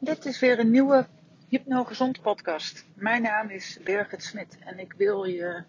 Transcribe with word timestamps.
Dit 0.00 0.24
is 0.24 0.38
weer 0.38 0.58
een 0.58 0.70
nieuwe 0.70 1.06
Hypnogezond 1.48 2.22
podcast. 2.22 2.84
Mijn 2.94 3.22
naam 3.22 3.48
is 3.48 3.78
Birgit 3.84 4.22
Smit 4.22 4.58
en 4.60 4.78
ik 4.78 4.94
wil 4.96 5.24
je, 5.24 5.62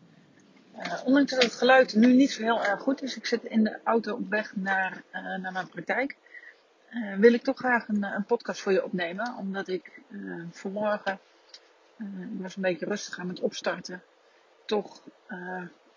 uh, 0.77 1.01
ondanks 1.05 1.31
dat 1.31 1.43
het 1.43 1.53
geluid 1.53 1.95
nu 1.95 2.13
niet 2.13 2.31
zo 2.31 2.41
heel 2.41 2.63
erg 2.63 2.81
goed 2.81 3.01
is, 3.01 3.17
ik 3.17 3.25
zit 3.25 3.43
in 3.43 3.63
de 3.63 3.79
auto 3.83 4.13
op 4.13 4.29
weg 4.29 4.55
naar, 4.55 5.03
uh, 5.13 5.21
naar 5.21 5.51
mijn 5.51 5.67
praktijk, 5.67 6.15
uh, 6.93 7.15
wil 7.15 7.33
ik 7.33 7.41
toch 7.41 7.57
graag 7.57 7.87
een, 7.87 8.03
een, 8.03 8.25
podcast 8.25 8.61
voor 8.61 8.71
je 8.71 8.83
opnemen, 8.83 9.35
omdat 9.37 9.67
ik 9.67 10.01
vanmorgen, 10.51 11.19
ik 11.99 12.41
was 12.41 12.55
een 12.55 12.61
beetje 12.61 12.85
rustig 12.85 13.19
aan 13.19 13.29
het 13.29 13.39
opstarten, 13.39 14.03
toch 14.65 15.01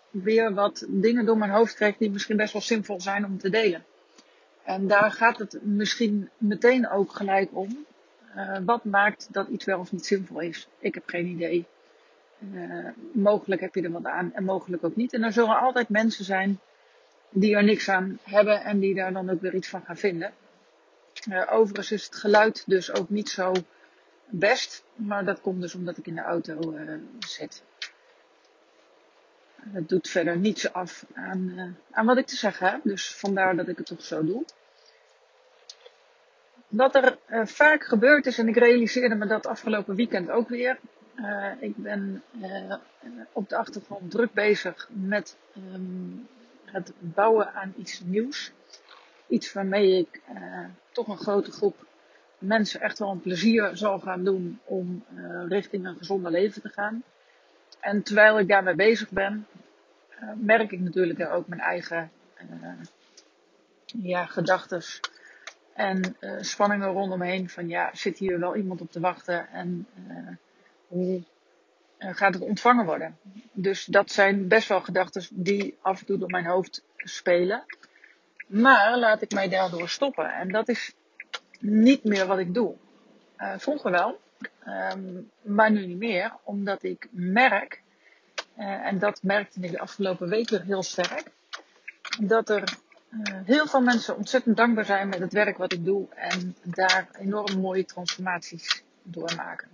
weer 0.09 0.53
wat 0.53 0.85
dingen 0.87 1.25
door 1.25 1.37
mijn 1.37 1.51
hoofd 1.51 1.75
kreeg 1.75 1.97
die 1.97 2.11
misschien 2.11 2.37
best 2.37 2.53
wel 2.53 2.61
simpel 2.61 3.01
zijn 3.01 3.25
om 3.25 3.37
te 3.37 3.49
delen. 3.49 3.85
En 4.63 4.87
daar 4.87 5.11
gaat 5.11 5.37
het 5.37 5.59
misschien 5.61 6.29
meteen 6.37 6.89
ook 6.89 7.15
gelijk 7.15 7.49
om. 7.53 7.85
Uh, 8.35 8.57
wat 8.65 8.83
maakt 8.83 9.27
dat 9.31 9.47
iets 9.47 9.65
wel 9.65 9.79
of 9.79 9.91
niet 9.91 10.05
zinvol 10.05 10.39
is? 10.39 10.67
Ik 10.79 10.93
heb 10.93 11.03
geen 11.05 11.25
idee. 11.25 11.65
Uh, 12.53 12.87
mogelijk 13.13 13.61
heb 13.61 13.75
je 13.75 13.81
er 13.81 13.91
wat 13.91 14.05
aan 14.05 14.33
en 14.33 14.43
mogelijk 14.43 14.83
ook 14.83 14.95
niet. 14.95 15.13
En 15.13 15.23
er 15.23 15.31
zullen 15.31 15.59
altijd 15.59 15.89
mensen 15.89 16.25
zijn 16.25 16.59
die 17.29 17.55
er 17.55 17.63
niks 17.63 17.89
aan 17.89 18.19
hebben 18.23 18.61
en 18.61 18.79
die 18.79 18.95
daar 18.95 19.13
dan 19.13 19.29
ook 19.29 19.41
weer 19.41 19.55
iets 19.55 19.67
van 19.67 19.81
gaan 19.81 19.97
vinden. 19.97 20.33
Uh, 21.29 21.47
overigens 21.49 21.91
is 21.91 22.05
het 22.05 22.15
geluid 22.15 22.63
dus 22.67 22.91
ook 22.91 23.09
niet 23.09 23.29
zo 23.29 23.53
best, 24.29 24.83
maar 24.95 25.25
dat 25.25 25.41
komt 25.41 25.61
dus 25.61 25.75
omdat 25.75 25.97
ik 25.97 26.07
in 26.07 26.15
de 26.15 26.21
auto 26.21 26.75
zit. 27.19 27.63
Dat 29.63 29.89
doet 29.89 30.09
verder 30.09 30.37
niets 30.37 30.73
af 30.73 31.05
aan, 31.13 31.77
aan 31.91 32.05
wat 32.05 32.17
ik 32.17 32.25
te 32.25 32.35
zeggen 32.35 32.71
heb, 32.71 32.79
dus 32.83 33.15
vandaar 33.15 33.55
dat 33.55 33.67
ik 33.67 33.77
het 33.77 33.85
toch 33.85 34.03
zo 34.03 34.25
doe 34.25 34.45
wat 36.71 36.95
er 36.95 37.17
uh, 37.29 37.45
vaak 37.45 37.83
gebeurd 37.83 38.25
is, 38.25 38.37
en 38.37 38.47
ik 38.47 38.57
realiseerde 38.57 39.15
me 39.15 39.25
dat 39.25 39.47
afgelopen 39.47 39.95
weekend 39.95 40.29
ook 40.29 40.49
weer. 40.49 40.79
Uh, 41.15 41.51
ik 41.59 41.75
ben 41.75 42.23
uh, 42.41 42.75
op 43.31 43.49
de 43.49 43.57
achtergrond 43.57 44.11
druk 44.11 44.33
bezig 44.33 44.89
met 44.91 45.37
um, 45.73 46.27
het 46.65 46.93
bouwen 46.99 47.53
aan 47.53 47.73
iets 47.77 48.01
nieuws. 48.05 48.51
Iets 49.27 49.53
waarmee 49.53 49.97
ik 49.99 50.21
toch 50.91 51.07
een 51.07 51.17
grote 51.17 51.51
groep 51.51 51.85
mensen 52.37 52.81
echt 52.81 52.99
wel 52.99 53.11
een 53.11 53.21
plezier 53.21 53.69
zal 53.73 53.99
gaan 53.99 54.23
doen 54.23 54.59
om 54.65 55.03
richting 55.47 55.85
een 55.85 55.97
gezonder 55.97 56.31
leven 56.31 56.61
te 56.61 56.69
gaan. 56.69 57.03
En 57.79 58.03
terwijl 58.03 58.39
ik 58.39 58.47
daarmee 58.47 58.75
bezig 58.75 59.09
ben, 59.09 59.47
merk 60.35 60.71
ik 60.71 60.79
natuurlijk 60.79 61.31
ook 61.31 61.47
mijn 61.47 61.61
eigen 61.61 62.11
ja, 63.85 64.25
gedachten 64.25 64.81
en 65.81 66.15
uh, 66.19 66.41
spanningen 66.41 66.87
rondomheen 66.87 67.49
van 67.49 67.67
ja, 67.67 67.89
zit 67.93 68.17
hier 68.17 68.39
wel 68.39 68.55
iemand 68.55 68.81
op 68.81 68.91
te 68.91 68.99
wachten 68.99 69.49
en 69.49 69.87
uh, 70.07 70.27
hoe 70.87 71.23
uh, 71.99 72.09
gaat 72.15 72.33
het 72.33 72.43
ontvangen 72.43 72.85
worden? 72.85 73.17
Dus 73.51 73.85
dat 73.85 74.11
zijn 74.11 74.47
best 74.47 74.67
wel 74.67 74.81
gedachten 74.81 75.23
die 75.31 75.77
af 75.81 75.99
en 75.99 76.05
toe 76.05 76.17
door 76.17 76.29
mijn 76.29 76.45
hoofd 76.45 76.83
spelen. 76.95 77.63
Maar 78.47 78.97
laat 78.97 79.21
ik 79.21 79.31
mij 79.33 79.49
daardoor 79.49 79.89
stoppen. 79.89 80.33
En 80.33 80.49
dat 80.49 80.67
is 80.67 80.93
niet 81.59 82.03
meer 82.03 82.25
wat 82.25 82.39
ik 82.39 82.53
doe. 82.53 82.75
vroeger 83.57 83.91
wel, 83.91 84.19
um, 84.67 85.29
maar 85.41 85.71
nu 85.71 85.85
niet 85.85 85.97
meer, 85.97 86.33
omdat 86.43 86.83
ik 86.83 87.07
merk, 87.11 87.81
en 88.55 88.99
dat 88.99 89.23
merkte 89.23 89.59
ik 89.61 89.71
de 89.71 89.79
afgelopen 89.79 90.29
week 90.29 90.49
weer 90.49 90.63
heel 90.63 90.83
sterk, 90.83 91.23
dat 92.19 92.49
er 92.49 92.63
heel 93.45 93.67
veel 93.67 93.81
mensen 93.81 94.17
ontzettend 94.17 94.57
dankbaar 94.57 94.85
zijn 94.85 95.09
met 95.09 95.19
het 95.19 95.33
werk 95.33 95.57
wat 95.57 95.73
ik 95.73 95.85
doe 95.85 96.07
en 96.15 96.55
daar 96.63 97.07
enorm 97.19 97.59
mooie 97.59 97.85
transformaties 97.85 98.83
doormaken. 99.03 99.67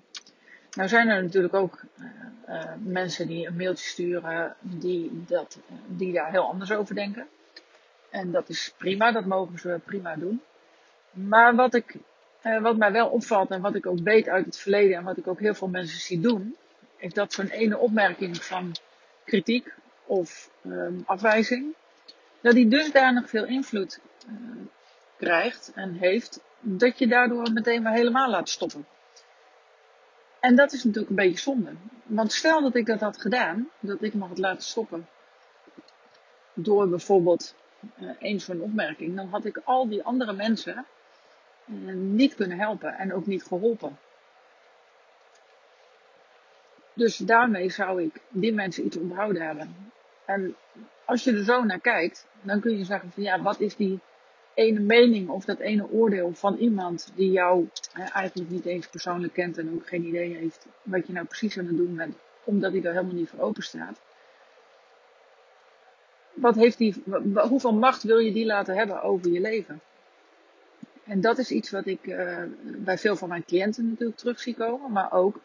Nou 0.73 0.89
zijn 0.89 1.07
er 1.07 1.23
natuurlijk 1.23 1.53
ook 1.53 1.81
uh, 1.99 2.05
uh, 2.49 2.63
mensen 2.83 3.27
die 3.27 3.47
een 3.47 3.55
mailtje 3.55 3.87
sturen 3.87 4.55
die, 4.59 5.23
dat, 5.27 5.57
die 5.87 6.13
daar 6.13 6.31
heel 6.31 6.47
anders 6.47 6.71
over 6.71 6.95
denken. 6.95 7.27
En 8.09 8.31
dat 8.31 8.49
is 8.49 8.73
prima, 8.77 9.11
dat 9.11 9.25
mogen 9.25 9.59
ze 9.59 9.79
prima 9.85 10.15
doen. 10.15 10.41
Maar 11.11 11.55
wat, 11.55 11.73
ik, 11.73 11.95
wat 12.61 12.77
mij 12.77 12.91
wel 12.91 13.07
opvalt 13.07 13.51
en 13.51 13.61
wat 13.61 13.75
ik 13.75 13.85
ook 13.85 13.99
weet 13.99 14.27
uit 14.27 14.45
het 14.45 14.57
verleden 14.57 14.97
en 14.97 15.03
wat 15.03 15.17
ik 15.17 15.27
ook 15.27 15.39
heel 15.39 15.53
veel 15.53 15.67
mensen 15.67 15.99
zie 15.99 16.19
doen, 16.19 16.55
is 16.97 17.13
dat 17.13 17.33
zo'n 17.33 17.49
ene 17.49 17.77
opmerking 17.77 18.43
van 18.43 18.71
kritiek 19.23 19.73
of 20.05 20.49
um, 20.65 21.03
afwijzing, 21.05 21.73
dat 22.41 22.53
die 22.53 22.67
dusdanig 22.67 23.29
veel 23.29 23.45
invloed 23.45 23.99
uh, 24.27 24.33
krijgt 25.17 25.71
en 25.75 25.93
heeft, 25.93 26.39
dat 26.59 26.99
je 26.99 27.07
daardoor 27.07 27.51
meteen 27.51 27.81
maar 27.81 27.93
helemaal 27.93 28.29
laat 28.29 28.49
stoppen. 28.49 28.87
En 30.39 30.55
dat 30.55 30.73
is 30.73 30.83
natuurlijk 30.83 31.09
een 31.09 31.15
beetje 31.15 31.39
zonde. 31.39 31.71
Want 32.03 32.31
stel 32.31 32.61
dat 32.61 32.75
ik 32.75 32.85
dat 32.85 32.99
had 32.99 33.21
gedaan, 33.21 33.69
dat 33.79 34.01
ik 34.01 34.13
me 34.13 34.25
had 34.25 34.37
laten 34.37 34.63
stoppen 34.63 35.07
door 36.53 36.89
bijvoorbeeld 36.89 37.55
uh, 37.99 38.09
één 38.19 38.39
zo'n 38.39 38.61
opmerking, 38.61 39.15
dan 39.15 39.27
had 39.27 39.45
ik 39.45 39.61
al 39.63 39.87
die 39.87 40.03
andere 40.03 40.33
mensen 40.33 40.85
uh, 41.65 41.93
niet 41.93 42.35
kunnen 42.35 42.57
helpen 42.57 42.93
en 42.93 43.13
ook 43.13 43.25
niet 43.25 43.43
geholpen. 43.43 43.97
Dus 46.93 47.17
daarmee 47.17 47.69
zou 47.69 48.03
ik 48.03 48.21
die 48.29 48.53
mensen 48.53 48.85
iets 48.85 48.97
onthouden 48.97 49.41
hebben. 49.41 49.91
En 50.25 50.55
als 51.07 51.23
je 51.23 51.31
er 51.31 51.43
zo 51.43 51.63
naar 51.63 51.79
kijkt, 51.79 52.27
dan 52.41 52.59
kun 52.59 52.77
je 52.77 52.83
zeggen 52.83 53.11
van 53.11 53.23
ja, 53.23 53.41
wat 53.41 53.59
is 53.59 53.75
die 53.75 53.99
ene 54.53 54.79
mening 54.79 55.29
of 55.29 55.45
dat 55.45 55.59
ene 55.59 55.89
oordeel 55.91 56.33
van 56.33 56.57
iemand 56.57 57.11
die 57.15 57.31
jou 57.31 57.67
hè, 57.93 58.03
eigenlijk 58.03 58.49
niet 58.49 58.65
eens 58.65 58.87
persoonlijk 58.87 59.33
kent 59.33 59.57
en 59.57 59.73
ook 59.73 59.87
geen 59.87 60.05
idee 60.05 60.35
heeft 60.35 60.65
wat 60.81 61.07
je 61.07 61.13
nou 61.13 61.25
precies 61.25 61.57
aan 61.57 61.65
het 61.65 61.77
doen 61.77 61.95
bent, 61.95 62.15
omdat 62.43 62.71
hij 62.71 62.83
er 62.83 62.91
helemaal 62.91 63.13
niet 63.13 63.29
voor 63.29 63.39
open 63.39 63.63
staat. 63.63 64.01
Wat 66.33 66.55
heeft 66.55 66.77
die, 66.77 67.03
hoeveel 67.49 67.73
macht 67.73 68.03
wil 68.03 68.17
je 68.17 68.31
die 68.31 68.45
laten 68.45 68.75
hebben 68.75 69.01
over 69.01 69.31
je 69.31 69.41
leven? 69.41 69.81
En 71.03 71.21
dat 71.21 71.37
is 71.37 71.51
iets 71.51 71.71
wat 71.71 71.85
ik 71.85 72.07
uh, 72.07 72.43
bij 72.61 72.97
veel 72.97 73.15
van 73.15 73.29
mijn 73.29 73.45
cliënten 73.45 73.89
natuurlijk 73.89 74.17
terug 74.17 74.39
zie 74.39 74.55
komen, 74.55 74.91
maar 74.91 75.11
ook 75.11 75.39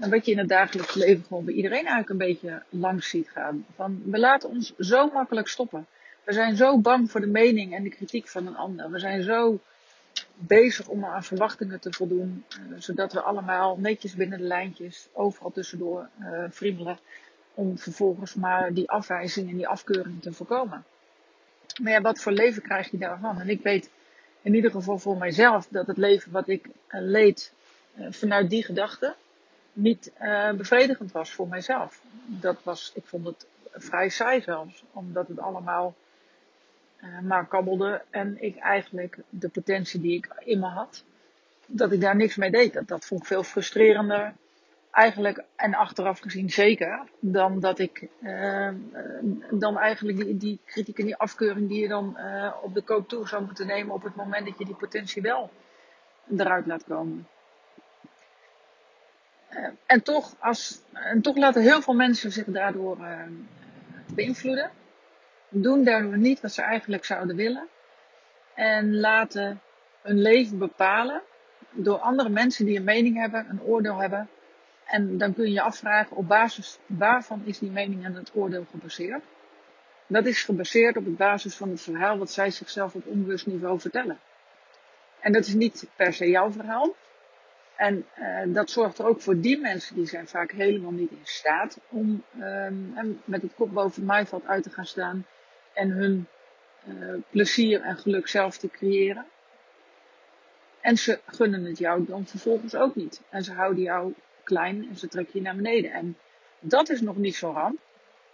en 0.00 0.10
wat 0.10 0.26
je 0.26 0.32
in 0.32 0.38
het 0.38 0.48
dagelijks 0.48 0.94
leven 0.94 1.24
gewoon 1.24 1.44
bij 1.44 1.54
iedereen 1.54 1.86
eigenlijk 1.86 2.10
een 2.10 2.16
beetje 2.16 2.62
langs 2.68 3.08
ziet 3.08 3.30
gaan. 3.30 3.66
Van, 3.74 4.02
we 4.04 4.18
laten 4.18 4.48
ons 4.48 4.72
zo 4.78 5.10
makkelijk 5.10 5.48
stoppen. 5.48 5.86
We 6.24 6.32
zijn 6.32 6.56
zo 6.56 6.78
bang 6.78 7.10
voor 7.10 7.20
de 7.20 7.26
mening 7.26 7.74
en 7.74 7.82
de 7.82 7.88
kritiek 7.88 8.28
van 8.28 8.46
een 8.46 8.56
ander. 8.56 8.90
We 8.90 8.98
zijn 8.98 9.22
zo 9.22 9.60
bezig 10.34 10.88
om 10.88 11.04
aan 11.04 11.24
verwachtingen 11.24 11.80
te 11.80 11.92
voldoen. 11.92 12.44
Uh, 12.48 12.80
zodat 12.80 13.12
we 13.12 13.20
allemaal 13.20 13.76
netjes 13.76 14.14
binnen 14.14 14.38
de 14.38 14.44
lijntjes 14.44 15.08
overal 15.12 15.52
tussendoor 15.52 16.08
uh. 16.60 16.96
Om 17.54 17.78
vervolgens 17.78 18.34
maar 18.34 18.72
die 18.72 18.90
afwijzing 18.90 19.50
en 19.50 19.56
die 19.56 19.68
afkeuring 19.68 20.22
te 20.22 20.32
voorkomen. 20.32 20.84
Maar 21.82 21.92
ja, 21.92 22.00
wat 22.00 22.20
voor 22.20 22.32
leven 22.32 22.62
krijg 22.62 22.90
je 22.90 22.98
daarvan? 22.98 23.40
En 23.40 23.48
ik 23.48 23.62
weet 23.62 23.90
in 24.42 24.54
ieder 24.54 24.70
geval 24.70 24.98
voor 24.98 25.16
mijzelf 25.16 25.66
dat 25.70 25.86
het 25.86 25.96
leven 25.96 26.32
wat 26.32 26.48
ik 26.48 26.66
uh, 26.66 26.72
leed 26.88 27.52
vanuit 28.10 28.50
die 28.50 28.64
gedachte 28.64 29.14
niet 29.72 30.12
uh, 30.22 30.52
bevredigend 30.52 31.12
was 31.12 31.32
voor 31.32 31.48
mijzelf. 31.48 32.00
Dat 32.26 32.62
was, 32.62 32.92
ik 32.94 33.06
vond 33.06 33.26
het 33.26 33.46
vrij 33.72 34.08
saai 34.08 34.40
zelfs, 34.40 34.84
omdat 34.92 35.28
het 35.28 35.38
allemaal 35.38 35.94
uh, 37.02 37.20
maar 37.20 37.46
kabbelde 37.46 38.02
en 38.10 38.42
ik 38.42 38.56
eigenlijk 38.56 39.18
de 39.28 39.48
potentie 39.48 40.00
die 40.00 40.16
ik 40.16 40.28
in 40.38 40.58
me 40.58 40.66
had, 40.66 41.04
dat 41.66 41.92
ik 41.92 42.00
daar 42.00 42.16
niks 42.16 42.36
mee 42.36 42.50
deed. 42.50 42.72
Dat, 42.72 42.88
dat 42.88 43.04
vond 43.04 43.20
ik 43.20 43.26
veel 43.26 43.42
frustrerender, 43.42 44.32
eigenlijk 44.90 45.44
en 45.56 45.74
achteraf 45.74 46.18
gezien 46.18 46.50
zeker, 46.50 47.00
dan 47.20 47.60
dat 47.60 47.78
ik, 47.78 48.08
uh, 48.20 48.68
dan 49.50 49.78
eigenlijk 49.78 50.18
die, 50.18 50.36
die 50.36 50.58
kritiek 50.64 50.98
en 50.98 51.04
die 51.04 51.16
afkeuring 51.16 51.68
die 51.68 51.80
je 51.80 51.88
dan 51.88 52.16
op 52.62 52.74
de 52.74 52.82
koop 52.82 53.08
toe 53.08 53.28
zou 53.28 53.44
moeten 53.44 53.66
nemen 53.66 53.94
op 53.94 54.02
het 54.02 54.14
moment 54.14 54.46
dat 54.46 54.58
je 54.58 54.64
die 54.64 54.74
potentie 54.74 55.22
wel 55.22 55.50
eruit 56.36 56.66
laat 56.66 56.84
komen. 56.84 57.26
Uh, 59.56 59.66
en, 59.86 60.02
toch 60.02 60.34
als, 60.38 60.80
en 60.92 61.22
toch 61.22 61.36
laten 61.36 61.62
heel 61.62 61.82
veel 61.82 61.94
mensen 61.94 62.32
zich 62.32 62.44
daardoor 62.46 62.98
uh, 62.98 63.20
beïnvloeden. 64.14 64.70
Doen 65.48 65.84
daardoor 65.84 66.18
niet 66.18 66.40
wat 66.40 66.52
ze 66.52 66.62
eigenlijk 66.62 67.04
zouden 67.04 67.36
willen. 67.36 67.68
En 68.54 69.00
laten 69.00 69.60
hun 70.02 70.20
leven 70.20 70.58
bepalen 70.58 71.22
door 71.70 71.98
andere 71.98 72.28
mensen 72.28 72.66
die 72.66 72.76
een 72.76 72.84
mening 72.84 73.16
hebben, 73.16 73.46
een 73.48 73.62
oordeel 73.62 73.96
hebben. 73.96 74.28
En 74.84 75.18
dan 75.18 75.34
kun 75.34 75.44
je 75.44 75.52
je 75.52 75.62
afvragen 75.62 76.16
op 76.16 76.28
basis 76.28 76.78
waarvan 76.86 77.42
is 77.44 77.58
die 77.58 77.70
mening 77.70 78.04
en 78.04 78.14
het 78.14 78.30
oordeel 78.34 78.66
gebaseerd. 78.70 79.24
Dat 80.06 80.26
is 80.26 80.42
gebaseerd 80.42 80.96
op 80.96 81.16
basis 81.16 81.54
van 81.54 81.70
het 81.70 81.80
verhaal 81.80 82.18
wat 82.18 82.30
zij 82.30 82.50
zichzelf 82.50 82.94
op 82.94 83.06
onbewust 83.06 83.46
niveau 83.46 83.80
vertellen. 83.80 84.18
En 85.20 85.32
dat 85.32 85.46
is 85.46 85.54
niet 85.54 85.86
per 85.96 86.12
se 86.12 86.28
jouw 86.28 86.50
verhaal. 86.50 86.94
En 87.82 88.06
uh, 88.18 88.54
dat 88.54 88.70
zorgt 88.70 88.98
er 88.98 89.06
ook 89.06 89.20
voor 89.20 89.40
die 89.40 89.60
mensen, 89.60 89.94
die 89.94 90.06
zijn 90.06 90.28
vaak 90.28 90.50
helemaal 90.50 90.90
niet 90.90 91.10
in 91.10 91.20
staat 91.22 91.78
om 91.88 92.24
um, 92.40 93.20
met 93.24 93.42
het 93.42 93.54
kop 93.54 93.72
boven 93.72 94.04
maaiveld 94.04 94.46
uit 94.46 94.62
te 94.62 94.70
gaan 94.70 94.86
staan 94.86 95.26
en 95.72 95.90
hun 95.90 96.26
uh, 96.88 97.14
plezier 97.30 97.80
en 97.80 97.96
geluk 97.96 98.28
zelf 98.28 98.56
te 98.56 98.68
creëren. 98.68 99.26
En 100.80 100.96
ze 100.96 101.20
gunnen 101.26 101.64
het 101.64 101.78
jou 101.78 102.04
dan 102.04 102.26
vervolgens 102.26 102.74
ook 102.74 102.94
niet. 102.94 103.22
En 103.28 103.44
ze 103.44 103.52
houden 103.52 103.82
jou 103.82 104.14
klein 104.42 104.88
en 104.88 104.96
ze 104.96 105.08
trekken 105.08 105.38
je 105.38 105.44
naar 105.44 105.56
beneden. 105.56 105.92
En 105.92 106.16
dat 106.60 106.88
is 106.88 107.00
nog 107.00 107.16
niet 107.16 107.36
zo 107.36 107.50
ramp. 107.50 107.78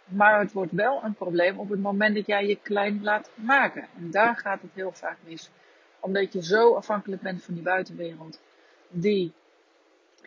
Maar 0.05 0.41
het 0.41 0.53
wordt 0.53 0.73
wel 0.73 1.05
een 1.05 1.15
probleem 1.15 1.59
op 1.59 1.69
het 1.69 1.81
moment 1.81 2.15
dat 2.15 2.27
jij 2.27 2.47
je 2.47 2.59
klein 2.63 3.03
laat 3.03 3.31
maken. 3.35 3.89
En 3.97 4.11
daar 4.11 4.37
gaat 4.37 4.63
het 4.63 4.71
heel 4.75 4.93
vaak 4.93 5.17
mis. 5.25 5.51
Omdat 6.01 6.33
je 6.33 6.43
zo 6.43 6.75
afhankelijk 6.75 7.23
bent 7.23 7.43
van 7.43 7.55
die 7.55 7.63
buitenwereld. 7.63 8.41
Die 8.89 9.33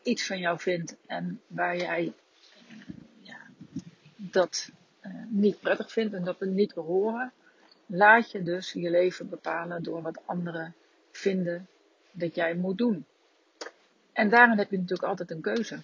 iets 0.04 0.28
van 0.28 0.40
jou 0.40 0.60
vindt 0.60 0.96
en 1.06 1.42
waar 1.48 1.78
jij 1.78 2.04
uh, 2.04 2.78
ja, 3.20 3.38
dat 4.16 4.70
uh, 5.02 5.12
niet 5.28 5.60
prettig 5.60 5.92
vindt 5.92 6.14
en 6.14 6.24
dat 6.24 6.40
het 6.40 6.50
niet 6.50 6.72
horen. 6.72 7.32
Laat 7.86 8.32
je 8.32 8.44
dus 8.44 8.72
je 8.72 8.90
leven 8.90 9.30
bepalen 9.30 9.84
door 9.84 10.02
wat 10.02 10.22
anderen 10.26 10.74
vinden 11.12 11.68
dat 12.12 12.36
jij 12.36 12.56
moet 12.56 12.78
doen. 12.78 13.06
En 14.14 14.30
daarin 14.30 14.58
heb 14.58 14.72
je 14.72 14.78
natuurlijk 14.78 15.08
altijd 15.10 15.32
een 15.32 15.42
keuze. 15.42 15.82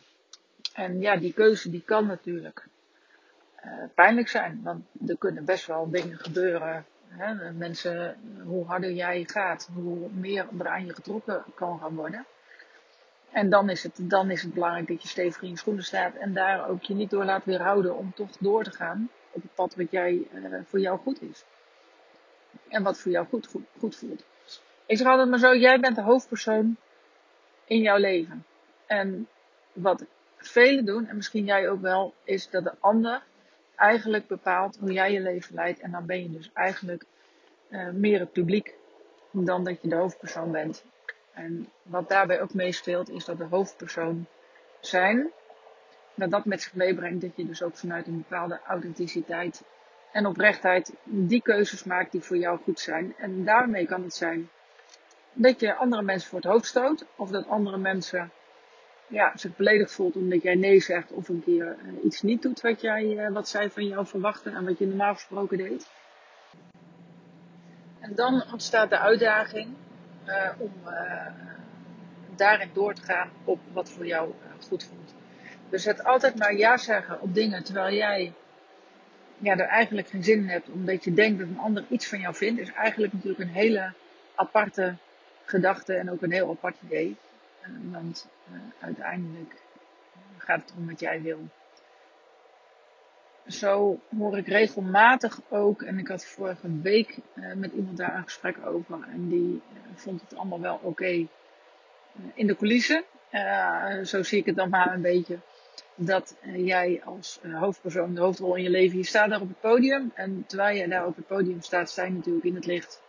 En 0.74 1.00
ja, 1.00 1.18
die 1.18 1.34
keuze 1.34 1.70
die 1.70 1.84
kan 1.86 2.06
natuurlijk 2.06 2.68
uh, 3.66 3.72
pijnlijk 3.96 4.28
zijn. 4.28 4.60
Want 4.64 4.86
er 5.08 5.18
kunnen 5.18 5.46
best 5.46 5.66
wel 5.66 5.90
dingen 5.90 6.18
gebeuren. 6.18 6.86
Hè? 7.08 7.52
Mensen, 7.52 8.16
hoe 8.44 8.66
harder 8.66 8.92
jij 8.92 9.24
gaat, 9.28 9.70
hoe 9.74 10.10
meer 10.12 10.48
er 10.60 10.68
aan 10.68 10.86
je 10.86 10.94
getrokken 10.94 11.44
kan 11.56 11.80
gaan 11.80 11.96
worden. 11.96 12.26
En 13.32 13.50
dan 13.50 13.70
is, 13.70 13.84
het, 13.84 14.00
dan 14.02 14.32
is 14.32 14.42
het 14.42 14.54
belangrijk 14.54 14.88
dat 14.88 15.02
je 15.02 15.08
stevig 15.08 15.42
in 15.42 15.50
je 15.50 15.58
schoenen 15.58 15.84
staat 15.84 16.16
en 16.16 16.34
daar 16.34 16.70
ook 16.70 16.84
je 16.84 16.94
niet 16.94 17.10
door 17.10 17.26
laat 17.26 17.46
weerhouden 17.46 17.98
om 17.98 18.14
toch 18.16 18.30
door 18.40 18.64
te 18.64 18.72
gaan 18.72 19.10
op 19.32 19.42
het 19.42 19.54
pad 19.56 19.76
wat 19.76 19.92
jij, 19.92 20.28
uh, 20.34 20.60
voor 20.66 20.80
jou 20.80 21.00
goed 21.00 21.22
is. 21.22 21.44
En 22.68 22.84
wat 22.84 23.00
voor 23.00 23.12
jou 23.12 23.28
goed, 23.28 23.48
goed, 23.80 23.96
voelt. 23.96 24.24
Ik 24.86 24.98
zeg 24.98 25.08
altijd 25.08 25.30
maar 25.30 25.40
zo, 25.40 25.56
jij 25.56 25.80
bent 25.80 25.96
de 25.96 26.02
hoofdpersoon 26.02 26.78
in 27.66 27.82
jouw 27.82 27.98
leven. 27.98 28.46
En 28.86 29.28
wat 29.74 30.06
velen 30.38 30.86
doen, 30.86 31.08
en 31.08 31.16
misschien 31.16 31.46
jij 31.46 31.70
ook 31.70 31.82
wel, 31.82 32.14
is 32.24 32.50
dat 32.50 32.64
de 32.64 32.74
ander 32.80 33.24
eigenlijk 33.76 34.28
bepaalt 34.28 34.78
hoe 34.80 34.92
jij 34.92 35.12
je 35.12 35.20
leven 35.20 35.56
leidt. 35.56 35.80
En 35.80 35.92
dan 35.92 36.06
ben 36.06 36.22
je 36.22 36.32
dus 36.32 36.50
eigenlijk 36.54 37.06
uh, 37.70 37.90
meer 37.90 38.20
het 38.20 38.32
publiek 38.32 38.74
dan 39.32 39.64
dat 39.64 39.82
je 39.82 39.88
de 39.88 39.96
hoofdpersoon 39.96 40.52
bent. 40.52 40.84
En 41.38 41.70
wat 41.84 42.10
daarbij 42.10 42.42
ook 42.42 42.54
meespeelt, 42.54 43.10
is 43.10 43.26
dat 43.26 43.38
de 43.38 43.44
hoofdpersoon 43.44 44.26
zijn, 44.80 45.32
dat 46.16 46.32
dat 46.32 46.46
met 46.46 46.62
zich 46.62 46.74
meebrengt 46.74 47.22
dat 47.22 47.36
je 47.36 47.46
dus 47.46 47.64
ook 47.64 47.78
vanuit 47.78 48.08
een 48.08 48.18
bepaalde 48.18 48.60
authenticiteit 48.66 49.64
en 50.12 50.26
oprechtheid 50.26 50.94
die 51.04 51.42
keuzes 51.42 51.84
maakt 51.84 52.12
die 52.12 52.22
voor 52.22 52.38
jou 52.38 52.60
goed 52.64 52.80
zijn. 52.80 53.16
En 53.18 53.46
daarmee 53.46 53.86
kan 53.86 54.04
het 54.04 54.14
zijn 54.14 54.50
dat 55.34 55.60
je 55.60 55.76
andere 55.76 56.02
mensen 56.02 56.30
voor 56.30 56.40
het 56.40 56.48
hoofd 56.48 56.66
stoot, 56.66 57.06
of 57.16 57.30
dat 57.30 57.48
andere 57.48 57.78
mensen 57.78 58.32
ja, 59.08 59.32
zich 59.36 59.56
beledigd 59.56 59.92
voelt 59.92 60.16
omdat 60.16 60.42
jij 60.42 60.56
nee 60.56 60.80
zegt 60.80 61.12
of 61.12 61.30
een 61.30 61.44
keer 61.44 61.78
uh, 61.86 62.04
iets 62.04 62.22
niet 62.22 62.42
doet 62.42 62.62
wat, 62.62 62.82
jij, 62.82 63.04
uh, 63.04 63.30
wat 63.30 63.48
zij 63.48 63.70
van 63.70 63.88
jou 63.88 64.06
verwachten 64.06 64.56
en 64.56 64.66
wat 64.66 64.78
je 64.78 64.88
normaal 64.88 65.14
gesproken 65.14 65.58
deed. 65.58 65.90
En 68.00 68.16
dan 68.16 68.44
ontstaat 68.52 68.90
de 68.90 68.98
uitdaging 68.98 69.76
uh, 70.28 70.50
om 70.58 70.72
daarin 72.36 72.70
door 72.74 72.94
te 72.94 73.02
gaan 73.02 73.30
op 73.44 73.60
wat 73.74 73.90
voor 73.90 74.06
jou 74.06 74.34
goed 74.68 74.84
voelt. 74.84 75.14
Dus 75.70 75.86
het 75.86 76.04
altijd 76.04 76.38
maar 76.38 76.56
ja 76.56 76.78
zeggen 76.78 77.22
op 77.22 77.34
dingen 77.34 77.64
terwijl 77.64 77.96
jij 77.96 78.34
ja, 79.38 79.58
er 79.58 79.68
eigenlijk 79.68 80.08
geen 80.08 80.24
zin 80.24 80.40
in 80.40 80.50
hebt, 80.50 80.70
omdat 80.70 81.04
je 81.04 81.14
denkt 81.14 81.40
dat 81.40 81.48
een 81.48 81.60
ander 81.60 81.86
iets 81.90 82.08
van 82.08 82.20
jou 82.20 82.36
vindt, 82.36 82.60
is 82.60 82.72
eigenlijk 82.72 83.14
natuurlijk 83.14 83.42
een 83.42 83.56
hele 83.56 83.94
aparte 84.36 84.96
gedachte 85.46 85.94
en 85.94 86.12
ook 86.12 86.22
een 86.22 86.32
heel 86.32 86.50
apart 86.50 86.76
idee. 86.86 87.16
Want 87.92 88.28
uiteindelijk 88.80 89.56
gaat 90.38 90.62
het 90.62 90.74
om 90.78 90.88
wat 90.88 91.00
jij 91.00 91.22
wil. 91.22 91.48
Zo 93.48 94.00
hoor 94.18 94.38
ik 94.38 94.48
regelmatig 94.48 95.42
ook, 95.50 95.82
en 95.82 96.00
ik 96.00 96.08
had 96.08 96.26
vorige 96.26 96.82
week 96.82 97.18
uh, 97.36 97.54
met 97.54 97.74
iemand 97.74 97.98
daar 97.98 98.16
een 98.16 98.24
gesprek 98.24 98.66
over, 98.66 99.00
en 99.12 99.30
die 99.30 99.62
vond 99.96 100.22
het 100.22 100.36
allemaal 100.36 100.62
wel 100.62 100.76
oké 100.76 100.86
okay, 100.86 101.28
in 102.34 102.48
de 102.48 102.56
coulissen. 102.56 103.04
zo 104.04 104.24
zie 104.24 104.40
ik 104.40 104.46
het 104.46 104.56
dan 104.56 104.70
maar 104.70 104.94
een 104.94 105.02
beetje 105.02 105.40
dat 105.98 106.36
jij 106.56 107.02
als 107.04 107.40
hoofdpersoon 107.52 108.14
de 108.14 108.22
hoofdrol 108.22 108.56
in 108.56 108.64
je 108.64 108.70
leven, 108.70 108.98
je 108.98 109.04
staat 109.04 109.30
daar 109.30 109.42
op 109.42 109.48
het 109.48 109.60
podium. 109.60 110.12
En 110.16 110.44
terwijl 110.48 110.78
je 110.78 110.88
daar 110.88 111.06
op 111.06 111.16
het 111.16 111.28
podium 111.28 111.62
staat, 111.62 111.90
sta 111.90 112.04
je 112.04 112.12
natuurlijk 112.12 112.46
in 112.46 112.56
het 112.56 112.66
licht. 112.66 113.02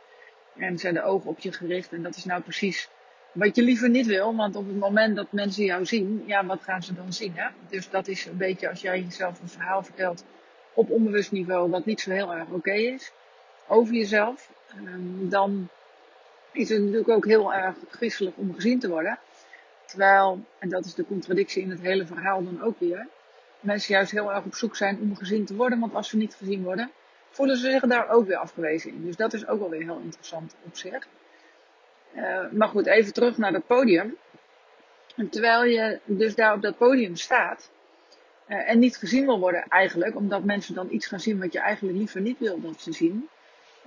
En 0.56 0.79
zijn 0.79 0.94
de 0.94 1.02
ogen 1.02 1.31
op 1.31 1.38
je 1.38 1.52
gericht. 1.52 1.93
En 1.93 2.02
dat 2.02 2.17
is 2.17 2.25
nou 2.25 2.43
precies 2.43 2.88
wat 3.32 3.56
je 3.56 3.62
liever 3.62 3.88
niet 3.88 4.06
wil. 4.06 4.36
Want 4.36 4.56
op 4.56 4.66
het 4.66 4.78
moment 4.78 5.16
dat 5.16 5.32
mensen 5.32 5.64
jou 5.64 5.84
zien, 5.84 6.22
ja, 6.26 6.46
wat 6.46 6.62
gaan 6.62 6.82
ze 6.82 6.94
dan 6.94 7.12
zien? 7.12 7.32
Hè? 7.34 7.48
Dus 7.69 7.90
dat 7.90 8.08
is 8.08 8.26
een 8.26 8.36
beetje 8.36 8.69
als 8.69 8.80
jij 8.80 9.00
jezelf 9.00 9.40
een 9.40 9.48
verhaal 9.48 9.82
vertelt 9.82 10.25
op 10.72 10.90
onbewust 10.90 11.32
niveau, 11.32 11.70
wat 11.70 11.84
niet 11.84 12.00
zo 12.00 12.10
heel 12.10 12.34
erg 12.34 12.48
oké 12.48 12.72
is, 12.72 13.12
over 13.66 13.94
jezelf. 13.94 14.50
Um, 14.76 15.28
dan 15.28 15.69
is 16.52 16.69
het 16.69 16.80
natuurlijk 16.80 17.08
ook 17.08 17.26
heel 17.26 17.54
erg 17.54 17.76
griezelig 17.90 18.34
om 18.34 18.54
gezien 18.54 18.78
te 18.78 18.88
worden. 18.88 19.19
Terwijl, 19.86 20.44
en 20.58 20.69
dat 20.69 20.84
is 20.84 20.94
de 20.94 21.06
contradictie 21.06 21.62
in 21.62 21.70
het 21.70 21.80
hele 21.80 22.06
verhaal 22.06 22.44
dan 22.44 22.62
ook 22.62 22.78
weer, 22.78 23.06
mensen 23.60 23.94
juist 23.94 24.10
heel 24.10 24.32
erg 24.32 24.44
op 24.44 24.54
zoek 24.54 24.76
zijn 24.76 24.98
om 25.00 25.16
gezien 25.16 25.44
te 25.44 25.54
worden. 25.54 25.78
Want 25.78 25.94
als 25.94 26.08
ze 26.08 26.16
niet 26.16 26.34
gezien 26.34 26.62
worden, 26.62 26.90
voelen 27.30 27.56
ze 27.56 27.70
zich 27.70 27.82
daar 27.82 28.08
ook 28.08 28.26
weer 28.26 28.36
afgewezen 28.36 28.90
in. 28.90 29.04
Dus 29.04 29.16
dat 29.16 29.32
is 29.32 29.46
ook 29.46 29.58
wel 29.58 29.70
weer 29.70 29.82
heel 29.82 30.00
interessant 30.04 30.54
op 30.64 30.76
zich. 30.76 31.08
Uh, 32.16 32.50
maar 32.50 32.69
goed, 32.69 32.87
even 32.87 33.12
terug 33.12 33.37
naar 33.37 33.52
het 33.52 33.66
podium. 33.66 34.16
Terwijl 35.31 35.64
je 35.64 36.00
dus 36.05 36.34
daar 36.34 36.55
op 36.55 36.62
dat 36.62 36.76
podium 36.76 37.16
staat 37.16 37.70
uh, 38.49 38.70
en 38.70 38.78
niet 38.78 38.96
gezien 38.96 39.25
wil 39.25 39.38
worden 39.38 39.64
eigenlijk, 39.69 40.16
omdat 40.16 40.44
mensen 40.44 40.75
dan 40.75 40.88
iets 40.90 41.06
gaan 41.06 41.20
zien 41.20 41.38
wat 41.38 41.52
je 41.52 41.60
eigenlijk 41.60 41.96
liever 41.96 42.20
niet 42.20 42.38
wil 42.38 42.60
dat 42.60 42.81
ze 42.81 42.93
zien, 42.93 43.28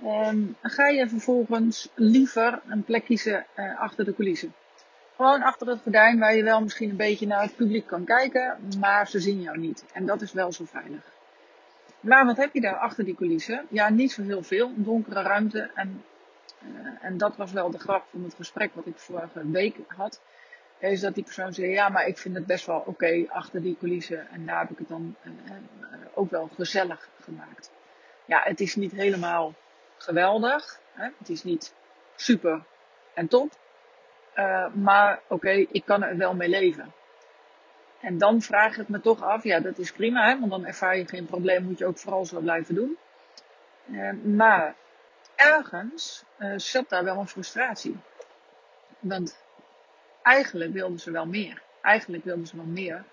um, 0.04 0.56
ga 0.62 0.86
je 0.88 1.08
vervolgens 1.08 1.88
liever 1.94 2.60
een 2.68 2.84
plek 2.84 3.04
kiezen 3.04 3.46
uh, 3.56 3.80
achter 3.80 4.04
de 4.04 4.14
coulissen. 4.14 4.54
Gewoon 5.16 5.42
achter 5.42 5.66
het 5.66 5.80
gordijn 5.82 6.18
waar 6.18 6.34
je 6.34 6.42
wel 6.42 6.60
misschien 6.60 6.90
een 6.90 6.96
beetje 6.96 7.26
naar 7.26 7.42
het 7.42 7.56
publiek 7.56 7.86
kan 7.86 8.04
kijken, 8.04 8.56
maar 8.80 9.08
ze 9.08 9.20
zien 9.20 9.40
jou 9.40 9.58
niet. 9.58 9.84
En 9.92 10.06
dat 10.06 10.20
is 10.22 10.32
wel 10.32 10.52
zo 10.52 10.64
veilig. 10.64 11.12
Maar 12.00 12.26
wat 12.26 12.36
heb 12.36 12.54
je 12.54 12.60
daar 12.60 12.76
achter 12.76 13.04
die 13.04 13.14
coulissen? 13.14 13.66
Ja, 13.68 13.88
niet 13.88 14.12
zo 14.12 14.22
heel 14.22 14.42
veel. 14.42 14.66
Een 14.66 14.84
donkere 14.84 15.22
ruimte. 15.22 15.70
En, 15.74 16.04
uh, 16.66 16.88
en 17.00 17.18
dat 17.18 17.36
was 17.36 17.52
wel 17.52 17.70
de 17.70 17.78
grap 17.78 18.04
van 18.10 18.24
het 18.24 18.34
gesprek 18.34 18.74
wat 18.74 18.86
ik 18.86 18.98
vorige 18.98 19.50
week 19.50 19.76
had. 19.86 20.20
Is 20.78 21.00
dat 21.00 21.14
die 21.14 21.24
persoon 21.24 21.52
zei, 21.52 21.70
ja, 21.70 21.88
maar 21.88 22.06
ik 22.06 22.18
vind 22.18 22.34
het 22.34 22.46
best 22.46 22.66
wel 22.66 22.82
oké 22.86 23.24
achter 23.28 23.62
die 23.62 23.76
coulissen. 23.78 24.28
En 24.28 24.46
daar 24.46 24.60
heb 24.60 24.70
ik 24.70 24.78
het 24.78 24.88
dan 24.88 25.16
uh, 25.22 25.32
uh, 25.32 25.56
ook 26.14 26.30
wel 26.30 26.50
gezellig 26.54 27.08
gemaakt. 27.20 27.70
Ja, 28.24 28.40
het 28.44 28.60
is 28.60 28.76
niet 28.76 28.92
helemaal 28.92 29.54
geweldig. 29.96 30.80
Hè? 30.92 31.08
Het 31.18 31.28
is 31.28 31.44
niet 31.44 31.74
super 32.16 32.62
en 33.14 33.28
top. 33.28 33.52
Maar 34.74 35.20
oké, 35.28 35.50
ik 35.50 35.84
kan 35.84 36.02
er 36.02 36.16
wel 36.16 36.34
mee 36.34 36.48
leven. 36.48 36.92
En 38.00 38.18
dan 38.18 38.40
vraag 38.40 38.78
ik 38.78 38.88
me 38.88 39.00
toch 39.00 39.22
af, 39.22 39.44
ja, 39.44 39.60
dat 39.60 39.78
is 39.78 39.92
prima, 39.92 40.28
hè, 40.28 40.38
want 40.38 40.50
dan 40.50 40.66
ervaar 40.66 40.96
je 40.96 41.06
geen 41.06 41.26
probleem, 41.26 41.64
moet 41.64 41.78
je 41.78 41.86
ook 41.86 41.98
vooral 41.98 42.24
zo 42.24 42.40
blijven 42.40 42.74
doen. 42.74 42.98
Maar 44.36 44.74
ergens 45.42 46.24
uh, 46.38 46.82
daar 46.88 47.04
wel 47.04 47.18
een 47.18 47.28
frustratie. 47.28 47.96
Want 48.98 49.38
eigenlijk 50.22 50.72
wilden 50.72 50.98
ze 50.98 51.10
wel 51.10 51.26
meer. 51.26 51.62
Eigenlijk 51.82 52.24
wilden 52.24 52.46
ze 52.46 52.56
wel 52.56 52.64
meer 52.64 53.04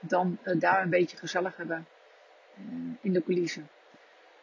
dan 0.00 0.38
daar 0.42 0.82
een 0.82 0.90
beetje 0.90 1.16
gezellig 1.16 1.56
hebben 1.56 1.86
in 3.00 3.12
de 3.12 3.22
coulissen. 3.22 3.68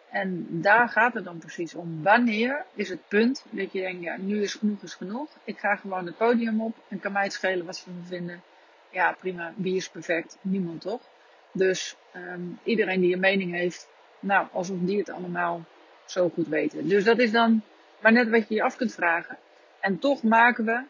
En 0.09 0.47
daar 0.61 0.89
gaat 0.89 1.13
het 1.13 1.23
dan 1.23 1.37
precies 1.37 1.75
om. 1.75 2.03
Wanneer 2.03 2.65
is 2.73 2.89
het 2.89 3.07
punt 3.07 3.45
dat 3.49 3.71
je 3.71 3.79
denkt, 3.81 4.03
ja, 4.03 4.17
nu 4.17 4.41
is 4.41 4.53
genoeg 4.53 4.81
is 4.81 4.93
genoeg. 4.93 5.29
Ik 5.43 5.59
ga 5.59 5.75
gewoon 5.75 6.05
het 6.05 6.17
podium 6.17 6.61
op 6.61 6.75
en 6.87 6.99
kan 6.99 7.11
mij 7.11 7.23
het 7.23 7.33
schelen 7.33 7.65
wat 7.65 7.75
ze 7.75 7.89
me 7.89 8.03
vinden. 8.05 8.41
Ja, 8.89 9.11
prima. 9.19 9.53
Wie 9.55 9.75
is 9.75 9.89
perfect? 9.89 10.37
Niemand 10.41 10.81
toch? 10.81 11.01
Dus 11.51 11.95
um, 12.15 12.59
iedereen 12.63 13.01
die 13.01 13.13
een 13.13 13.19
mening 13.19 13.51
heeft, 13.51 13.87
nou, 14.19 14.47
alsof 14.51 14.77
die 14.79 14.97
het 14.97 15.09
allemaal 15.09 15.63
zo 16.05 16.29
goed 16.29 16.47
weten. 16.47 16.87
Dus 16.87 17.03
dat 17.03 17.19
is 17.19 17.31
dan 17.31 17.61
maar 17.99 18.11
net 18.11 18.29
wat 18.29 18.47
je 18.47 18.55
je 18.55 18.63
af 18.63 18.75
kunt 18.75 18.93
vragen. 18.93 19.37
En 19.79 19.99
toch 19.99 20.23
maken 20.23 20.65
we 20.65 20.83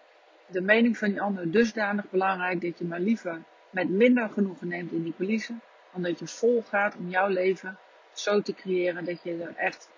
de 0.48 0.62
mening 0.62 0.98
van 0.98 1.10
die 1.10 1.22
ander 1.22 1.52
dusdanig 1.52 2.10
belangrijk 2.10 2.62
dat 2.62 2.78
je 2.78 2.86
maar 2.86 3.00
liever 3.00 3.42
met 3.70 3.90
minder 3.90 4.30
genoegen 4.30 4.68
neemt 4.68 4.92
in 4.92 5.04
die 5.04 5.14
coulissen, 5.18 5.62
dan 5.94 6.02
dat 6.02 6.20
je 6.20 6.28
vol 6.28 6.64
gaat 6.68 6.96
om 6.96 7.10
jouw 7.10 7.28
leven 7.28 7.78
zo 8.14 8.42
te 8.42 8.54
creëren 8.54 9.06
dat 9.06 9.24
je 9.24 9.44
er 9.44 9.56
echt 9.56 9.90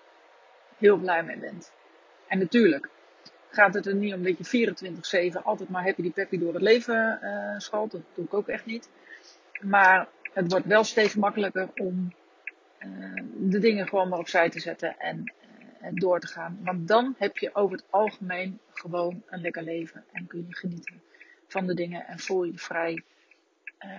heel 0.76 0.96
blij 0.96 1.22
mee 1.22 1.38
bent. 1.38 1.72
En 2.26 2.38
natuurlijk 2.38 2.88
gaat 3.50 3.74
het 3.74 3.86
er 3.86 3.94
niet 3.94 4.14
om 4.14 4.22
dat 4.22 4.48
je 4.50 5.32
24-7 5.38 5.42
altijd 5.42 5.68
maar 5.68 5.84
happy 5.84 6.02
die 6.02 6.10
peppy 6.10 6.38
door 6.38 6.52
het 6.54 6.62
leven 6.62 7.18
uh, 7.22 7.58
schalt. 7.58 7.90
Dat 7.90 8.00
doe 8.14 8.24
ik 8.24 8.34
ook 8.34 8.48
echt 8.48 8.66
niet. 8.66 8.88
Maar 9.60 10.08
het 10.32 10.50
wordt 10.50 10.66
wel 10.66 10.84
steeds 10.84 11.14
makkelijker 11.14 11.68
om 11.76 12.12
de 13.34 13.58
dingen 13.58 13.88
gewoon 13.88 14.08
maar 14.08 14.18
opzij 14.18 14.50
te 14.50 14.60
zetten 14.60 14.98
en 14.98 15.32
door 15.90 16.20
te 16.20 16.26
gaan. 16.26 16.58
Want 16.64 16.88
dan 16.88 17.14
heb 17.18 17.38
je 17.38 17.54
over 17.54 17.76
het 17.76 17.86
algemeen 17.90 18.58
gewoon 18.72 19.22
een 19.26 19.40
lekker 19.40 19.62
leven. 19.62 20.04
En 20.12 20.26
kun 20.26 20.46
je 20.48 20.54
genieten 20.54 21.02
van 21.46 21.66
de 21.66 21.74
dingen 21.74 22.06
en 22.06 22.18
voel 22.18 22.44
je 22.44 22.58
vrij 22.58 23.02
uh, 23.84 23.90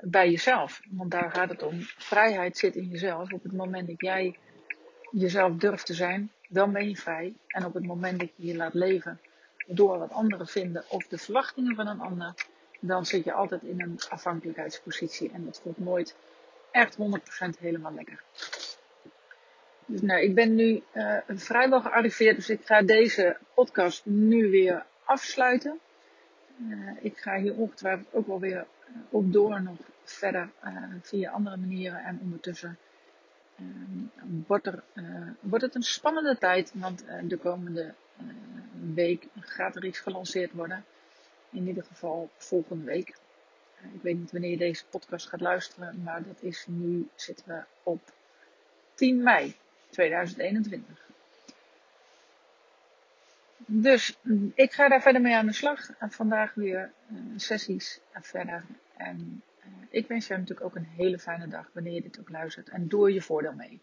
bij 0.00 0.30
jezelf. 0.30 0.80
Want 0.90 1.10
daar 1.10 1.30
gaat 1.30 1.48
het 1.48 1.62
om. 1.62 1.80
Vrijheid 1.80 2.58
zit 2.58 2.76
in 2.76 2.88
jezelf. 2.88 3.32
Op 3.32 3.42
het 3.42 3.52
moment 3.52 3.86
dat 3.86 4.00
jij 4.00 4.36
jezelf 5.10 5.56
durft 5.56 5.86
te 5.86 5.94
zijn, 5.94 6.32
dan 6.48 6.72
ben 6.72 6.88
je 6.88 6.96
vrij. 6.96 7.34
En 7.48 7.64
op 7.64 7.74
het 7.74 7.86
moment 7.86 8.20
dat 8.20 8.30
je 8.36 8.46
je 8.46 8.56
laat 8.56 8.74
leven 8.74 9.20
door 9.66 9.98
wat 9.98 10.12
anderen 10.12 10.46
vinden 10.46 10.84
of 10.88 11.06
de 11.06 11.18
verwachtingen 11.18 11.74
van 11.74 11.86
een 11.86 12.00
ander, 12.00 12.34
dan 12.80 13.06
zit 13.06 13.24
je 13.24 13.32
altijd 13.32 13.62
in 13.62 13.80
een 13.80 14.00
afhankelijkheidspositie. 14.08 15.30
En 15.30 15.44
dat 15.44 15.60
voelt 15.62 15.78
nooit 15.78 16.16
echt 16.70 16.96
100% 16.96 17.58
helemaal 17.58 17.94
lekker. 17.94 18.22
Dus 19.86 20.00
nou, 20.00 20.20
ik 20.20 20.34
ben 20.34 20.54
nu 20.54 20.82
uh, 20.94 21.16
vrijwel 21.26 21.80
gearriveerd, 21.80 22.36
dus 22.36 22.50
ik 22.50 22.60
ga 22.64 22.82
deze 22.82 23.36
podcast 23.54 24.06
nu 24.06 24.50
weer 24.50 24.84
afsluiten. 25.04 25.78
Uh, 26.68 26.90
ik 27.00 27.18
ga 27.18 27.38
hier 27.38 27.54
ongetwijfeld 27.54 28.14
ook 28.14 28.26
wel 28.26 28.40
weer 28.40 28.66
op 29.08 29.32
door 29.32 29.62
nog 29.62 29.76
verder 30.04 30.50
via 31.02 31.30
andere 31.30 31.56
manieren. 31.56 32.04
En 32.04 32.18
ondertussen 32.22 32.78
wordt, 34.46 34.66
er, 34.66 34.82
wordt 35.40 35.64
het 35.64 35.74
een 35.74 35.82
spannende 35.82 36.38
tijd, 36.38 36.72
want 36.74 37.04
de 37.22 37.36
komende 37.36 37.94
week 38.94 39.26
gaat 39.40 39.76
er 39.76 39.84
iets 39.84 39.98
gelanceerd 39.98 40.52
worden. 40.52 40.84
In 41.50 41.66
ieder 41.66 41.84
geval 41.84 42.30
volgende 42.36 42.84
week. 42.84 43.14
Ik 43.94 44.02
weet 44.02 44.18
niet 44.18 44.32
wanneer 44.32 44.50
je 44.50 44.56
deze 44.56 44.86
podcast 44.86 45.28
gaat 45.28 45.40
luisteren, 45.40 46.02
maar 46.02 46.22
dat 46.22 46.42
is 46.42 46.64
nu 46.68 47.08
zitten 47.14 47.46
we 47.46 47.62
op 47.82 48.00
10 48.94 49.22
mei. 49.22 49.56
2021. 49.90 51.08
Dus 53.66 54.18
ik 54.54 54.72
ga 54.72 54.88
daar 54.88 55.02
verder 55.02 55.20
mee 55.20 55.34
aan 55.34 55.46
de 55.46 55.52
slag. 55.52 55.90
En 55.98 56.10
vandaag 56.10 56.54
weer 56.54 56.92
uh, 57.12 57.18
sessies 57.36 58.00
verder. 58.12 58.64
En 58.96 59.42
uh, 59.58 59.66
ik 59.90 60.08
wens 60.08 60.26
jou 60.26 60.40
natuurlijk 60.40 60.66
ook 60.66 60.76
een 60.76 60.88
hele 60.96 61.18
fijne 61.18 61.48
dag 61.48 61.70
wanneer 61.72 61.92
je 61.92 62.02
dit 62.02 62.20
ook 62.20 62.30
luistert. 62.30 62.68
En 62.68 62.88
doe 62.88 63.12
je 63.12 63.22
voordeel 63.22 63.52
mee. 63.52 63.80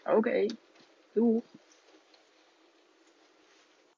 Oké, 0.00 0.16
okay. 0.16 0.50